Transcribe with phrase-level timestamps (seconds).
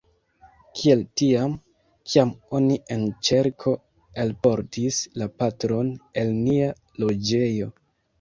[0.77, 1.51] Kiel tiam,
[2.13, 3.73] kiam oni en ĉerko
[4.23, 5.93] elportis la patron
[6.23, 6.71] el nia
[7.05, 7.69] loĝejo.